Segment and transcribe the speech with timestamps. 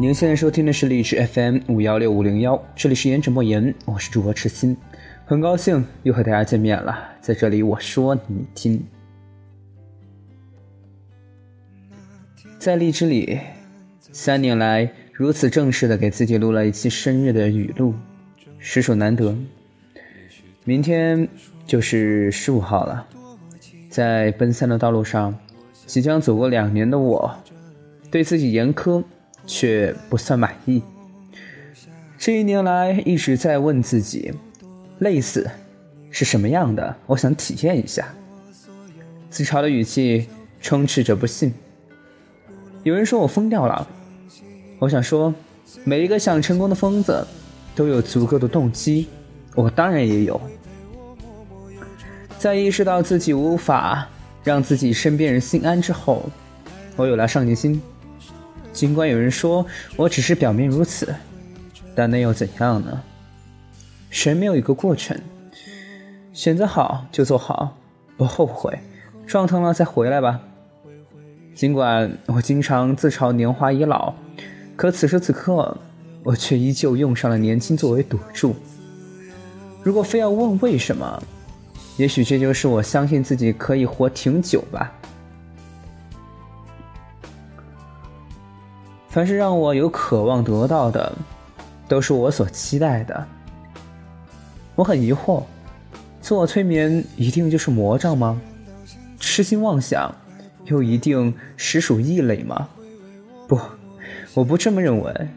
[0.00, 4.76] 您现在收听的是荔枝 FM 五幺六五零幺，这里是言者莫言，我是主播赤心，
[5.26, 8.80] 很高兴又和大家见面了，在这里我说你听，
[12.60, 13.40] 在荔枝里，
[14.12, 17.92] 三年来如此正式的给自己录了一期生日的语录，
[18.60, 19.36] 实属难得。
[20.62, 21.26] 明天
[21.66, 23.04] 就是十五号了，
[23.90, 25.36] 在奔三的道路上，
[25.86, 27.36] 即将走过两年的我，
[28.12, 29.02] 对自己严苛。
[29.48, 30.80] 却不算满意。
[32.16, 34.32] 这一年来一直在问自己，
[34.98, 35.48] 累死
[36.10, 36.94] 是什么样的？
[37.06, 38.06] 我想体验一下。
[39.30, 40.28] 自嘲的语气
[40.60, 41.52] 充斥着不信。
[42.82, 43.88] 有人说我疯掉了，
[44.78, 45.34] 我想说，
[45.84, 47.26] 每一个想成功的疯子
[47.74, 49.08] 都有足够的动机，
[49.54, 50.40] 我当然也有。
[52.38, 54.08] 在意识到自己无法
[54.44, 56.28] 让自己身边人心安之后，
[56.96, 57.80] 我有了上进心。
[58.78, 61.12] 尽管有人说我只是表面如此，
[61.96, 63.02] 但那又怎样呢？
[64.08, 65.18] 谁没有一个过程？
[66.32, 67.76] 选择好就做好，
[68.16, 68.78] 不后悔，
[69.26, 70.40] 撞疼了再回来吧。
[71.56, 74.14] 尽管我经常自嘲年华已老，
[74.76, 75.76] 可此时此刻，
[76.22, 78.54] 我却依旧用上了年轻作为赌注。
[79.82, 81.20] 如果非要问为什么，
[81.96, 84.92] 也许这就是我相信自己可以活挺久吧。
[89.18, 91.12] 凡是让我有渴望得到的，
[91.88, 93.26] 都是我所期待的。
[94.76, 95.42] 我很疑惑，
[96.20, 98.40] 自我催眠一定就是魔障吗？
[99.18, 100.14] 痴心妄想
[100.66, 102.68] 又一定实属异类吗？
[103.48, 103.58] 不，
[104.34, 105.28] 我不这么认为。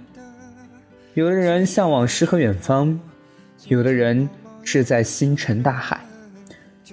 [1.15, 2.99] 有的人向往诗和远方，
[3.65, 4.29] 有的人
[4.61, 5.99] 志在星辰大海。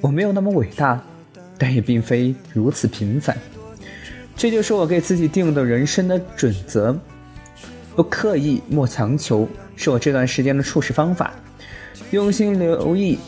[0.01, 0.99] 我没有那么伟大，
[1.59, 3.37] 但也并非如此平凡。
[4.39, 6.97] 这就是我给自己定的人生的准则，
[7.97, 11.35] 不刻意，莫强求，是我这段时间的处事方法。
[12.13, 13.19] 用心留意，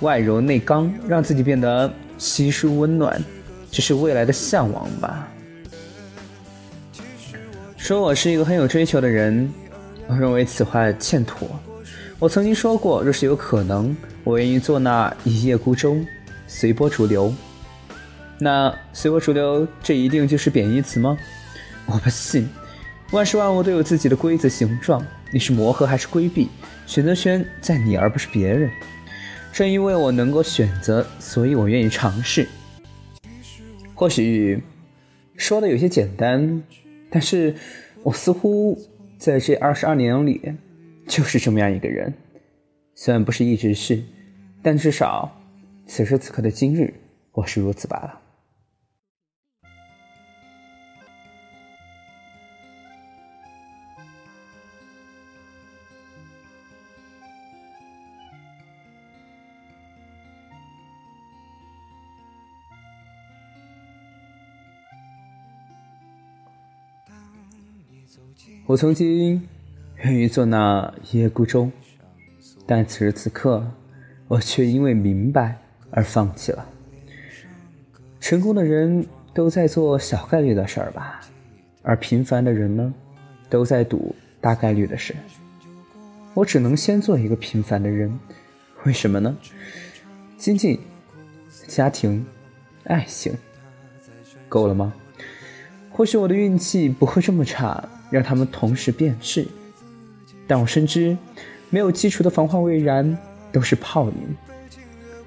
[0.00, 3.18] 外柔内刚，让自己变得稀疏温暖，
[3.70, 5.26] 这是未来的向往吧。
[7.78, 9.50] 说我是一个很有追求的人，
[10.06, 11.48] 我认为此话欠妥。
[12.18, 15.96] 我曾经说过，若是有可能，我愿意做那一叶孤舟，
[16.46, 17.32] 随波逐流。
[18.40, 21.18] 那随波逐流，这一定就是贬义词吗？
[21.86, 22.48] 我不信，
[23.10, 25.04] 万事万物都有自己的规则形状。
[25.32, 26.48] 你是磨合还是规避，
[26.86, 28.70] 选择权在你而不是别人。
[29.52, 32.48] 正因为我能够选择，所以我愿意尝试。
[33.94, 34.62] 或许
[35.36, 36.62] 说的有些简单，
[37.10, 37.54] 但是
[38.02, 38.78] 我似乎
[39.18, 40.40] 在这二十二年里
[41.08, 42.14] 就是这么样一个人。
[42.94, 44.02] 虽然不是一直是，
[44.62, 45.30] 但至少
[45.86, 46.94] 此时此刻的今日，
[47.32, 48.17] 我是如此罢了。
[68.66, 69.48] 我曾经
[70.02, 71.70] 愿意做那一叶孤舟，
[72.66, 73.66] 但此时此刻，
[74.26, 75.56] 我却因为明白
[75.90, 76.66] 而放弃了。
[78.20, 81.20] 成功的人都在做小概率的事儿吧，
[81.82, 82.92] 而平凡的人呢，
[83.48, 85.14] 都在赌大概率的事。
[86.34, 88.18] 我只能先做一个平凡的人，
[88.84, 89.36] 为什么呢？
[90.36, 90.78] 经济、
[91.66, 92.24] 家庭、
[92.84, 93.32] 爱情，
[94.48, 94.92] 够了吗？
[95.90, 99.46] 或许我的运气不会这么差，让他们同时变质。
[100.46, 101.16] 但我深知，
[101.70, 103.16] 没有基础的防患未然
[103.52, 104.14] 都是泡影。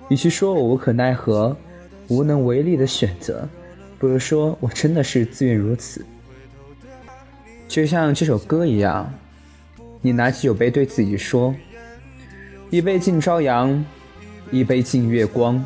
[0.09, 1.55] 与其说我无可奈何、
[2.07, 3.47] 无能为力的选择，
[3.97, 6.03] 不如说我真的是自愿如此。
[7.67, 9.13] 就像这首歌一样，
[10.01, 11.55] 你拿起酒杯对自己说
[12.69, 13.85] ：“一杯敬朝阳，
[14.51, 15.63] 一杯敬月光，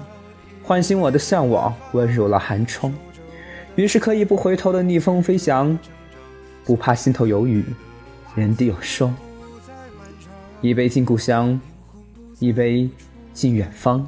[0.61, 2.93] 唤醒我的向往，温柔了寒窗。”
[3.75, 5.77] 于是可以不回头的逆风飞翔，
[6.65, 7.63] 不怕心头有雨，
[8.35, 9.15] 人地有霜。
[10.61, 11.59] 一杯敬故乡，
[12.39, 12.89] 一杯
[13.33, 14.07] 敬远方，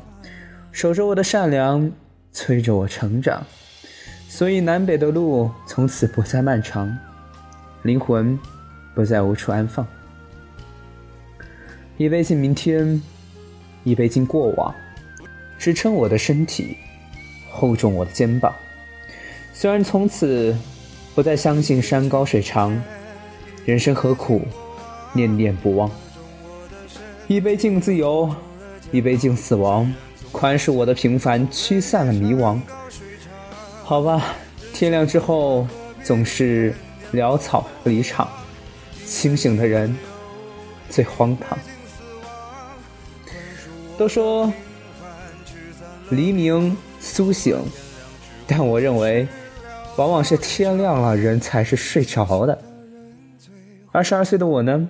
[0.72, 1.92] 守着我的善良，
[2.32, 3.44] 催着我成长。
[4.28, 6.98] 所以南北的路从此不再漫长，
[7.84, 8.38] 灵魂
[8.96, 9.86] 不再无处安放。
[11.98, 13.02] 一杯敬明天，
[13.84, 14.74] 一杯敬过往，
[15.60, 16.76] 支撑我的身体，
[17.52, 18.54] 厚重我的肩膀。
[19.54, 20.56] 虽然从此
[21.18, 22.80] 不再相信山高水长，
[23.66, 24.44] 人生何苦
[25.14, 25.90] 念念不忘？
[27.26, 28.32] 一杯敬自由，
[28.92, 29.92] 一杯敬死亡，
[30.32, 32.62] 宽恕我的平凡，驱散了迷惘。
[33.84, 34.36] 好吧，
[34.76, 35.68] 天亮之后
[36.04, 36.72] 总是
[37.12, 38.30] 潦草离场，
[39.04, 39.98] 清醒的人
[40.88, 41.58] 最荒唐。
[43.98, 44.54] 都说
[46.12, 47.58] 黎明苏醒，
[48.46, 49.28] 但我认为，
[49.98, 52.58] 往往是天亮了，人才是睡着的。
[53.92, 54.88] 二十二岁的我呢，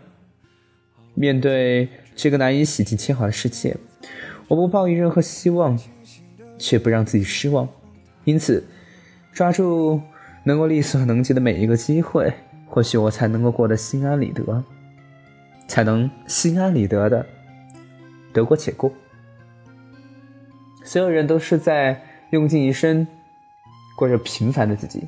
[1.14, 3.74] 面对这个难以洗尽铅华的世界，
[4.50, 5.80] 我不抱以任何希望，
[6.58, 7.68] 却不让自己失望，
[8.26, 8.62] 因此
[9.32, 10.02] 抓住
[10.44, 12.34] 能够力所能及的每一个机会，
[12.68, 14.62] 或许我才能够过得心安理得，
[15.70, 17.26] 才能心安理得的
[18.34, 18.92] 得过且过。
[20.84, 22.02] 所有人都是在
[22.32, 23.08] 用尽一生
[23.98, 25.08] 过着平凡的自己，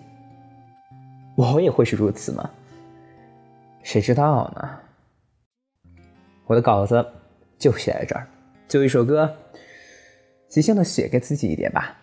[1.35, 2.49] 我也会是如此吗？
[3.83, 4.79] 谁知道呢？
[6.47, 7.05] 我的稿子
[7.59, 8.27] 就写在这儿，
[8.67, 9.31] 就一首歌，
[10.47, 11.95] 即兴的写给自己一点吧。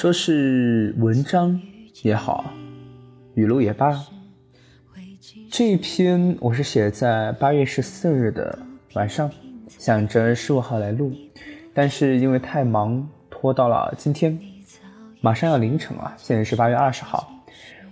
[0.00, 1.60] 说是文章
[2.00, 2.54] 也好，
[3.34, 4.02] 语录也罢。
[5.50, 8.58] 这一篇我是写在八月十四日的
[8.94, 9.30] 晚上，
[9.68, 11.12] 想着十五号来录，
[11.74, 14.40] 但是因为太忙，拖到了今天，
[15.20, 16.14] 马上要凌晨了。
[16.16, 17.30] 现在是八月二十号，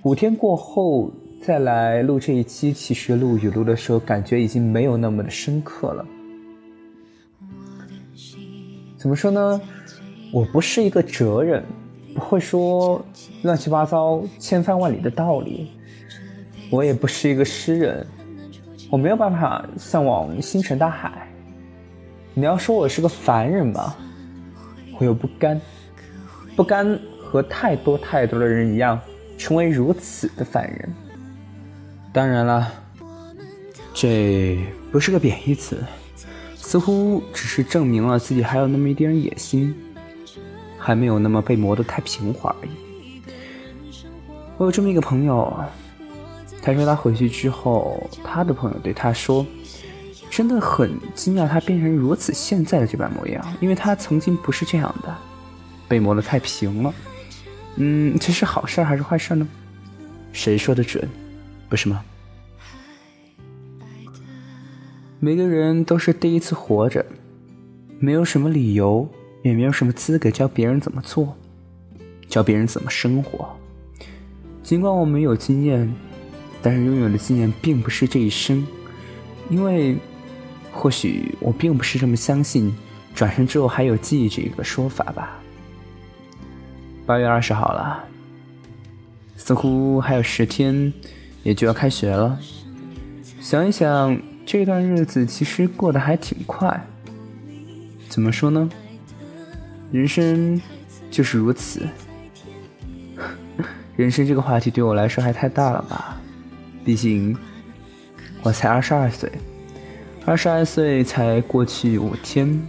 [0.02, 1.12] 五天过后
[1.42, 6.06] 再来录这一期，其实录语录的时候感觉已经没有那么的深刻了。
[8.96, 9.60] 怎么说呢？
[10.32, 11.62] 我不是一个哲人，
[12.18, 13.04] 不会说
[13.42, 15.70] 乱七八糟、千番万里的道理。
[16.70, 18.06] 我也不是一个诗人，
[18.90, 21.26] 我没有办法向往星辰大海。
[22.34, 23.96] 你要说我是个凡人吧，
[24.98, 25.60] 我又不甘，
[26.54, 29.00] 不甘和太多太多的人一样，
[29.38, 30.94] 成为如此的凡人。
[32.12, 32.70] 当然了，
[33.94, 34.58] 这
[34.92, 35.82] 不是个贬义词，
[36.54, 39.74] 似乎只是证明了自己还有那么一点野心，
[40.78, 42.70] 还没有那么被磨得太平滑而已。
[44.56, 45.52] 我有这么一个朋友。
[46.60, 49.46] 他说他回去之后，他的朋友对他说
[50.28, 55.16] ：“真的很惊讶，他变成如此现在的这般模样，因为他曾经不是这样的，
[55.86, 56.92] 被磨得太平了。”
[57.76, 59.48] 嗯，这是好事还是坏事呢？
[60.32, 61.08] 谁说的准，
[61.70, 62.04] 不是吗？
[65.20, 67.06] 每个人都是第一次活着，
[67.98, 69.08] 没有什么理由，
[69.48, 71.36] 也没有什么资格教别人怎么做，
[72.28, 73.48] 教别人怎么生活。
[74.62, 75.92] 尽管我没有经验。
[76.60, 78.66] 但是拥有的经验并不是这一生，
[79.48, 79.96] 因为
[80.72, 82.74] 或许我并不是这么相信
[83.14, 85.38] 转身之后还有记忆这个说法吧。
[87.06, 88.04] 八月二十号了，
[89.36, 90.92] 似乎还有十天
[91.44, 92.36] 也就要开学了。
[93.40, 96.84] 想一想，这段日子其实过得还挺快。
[98.08, 98.68] 怎么说呢？
[99.90, 100.60] 人生
[101.10, 101.86] 就是如此。
[103.96, 106.20] 人生这个话题对我来说还太大了吧。
[106.84, 107.36] 毕竟，
[108.42, 109.30] 我才二十二岁，
[110.24, 112.60] 二十二岁才过去五天，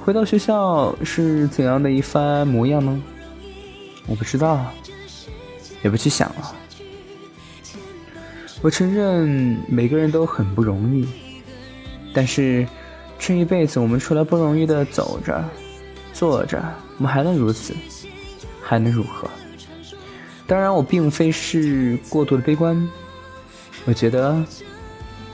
[0.00, 3.02] 回到学校是怎样的一番模样呢？
[4.06, 4.72] 我不知道，
[5.82, 6.54] 也不去想了。
[8.62, 11.06] 我承认每个人都很不容易，
[12.12, 12.66] 但是
[13.18, 15.44] 这一辈子我们除了不容易的走着、
[16.20, 16.62] 坐着，
[16.98, 17.74] 我们还能如此，
[18.62, 19.26] 还能如何？
[20.46, 22.86] 当然，我并非是过度的悲观。
[23.86, 24.44] 我觉得，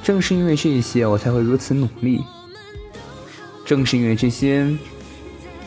[0.00, 2.22] 正是因为这些，我才会如此努力。
[3.64, 4.64] 正是因为这些，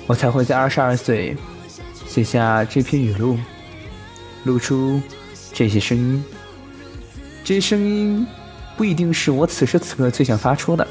[0.07, 1.35] 我才会在二十二岁
[2.07, 3.37] 写下这篇语录，
[4.45, 5.01] 录出
[5.51, 6.23] 这些声音。
[7.43, 8.25] 这些声音
[8.77, 10.87] 不一定是我此时此刻最想发出的，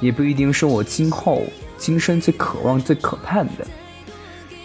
[0.00, 1.44] 也不一定是我今后
[1.76, 3.66] 今生最渴望、最渴盼的。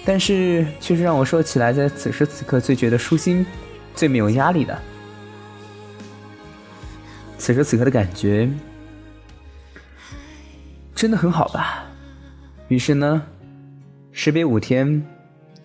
[0.05, 3.45] 但是，却是让我说起来，在此时此刻最觉得舒心、
[3.95, 4.77] 最没有压力的。
[7.37, 8.49] 此时此刻的感觉，
[10.93, 11.85] 真的很好吧？
[12.67, 13.21] 于是呢，
[14.11, 15.05] 识别五天，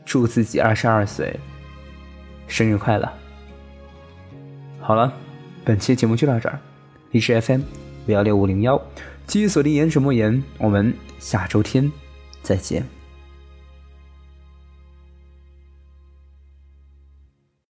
[0.05, 1.39] 祝自己二十二岁
[2.47, 3.09] 生日快乐。
[4.81, 5.13] 好了，
[5.65, 6.59] 本期节目就到这儿，
[7.11, 7.61] 历史 FM
[8.07, 8.81] 五幺六五零幺，
[9.29, 11.93] 继续锁定颜值莫言，我们下周天
[12.43, 12.98] 再见。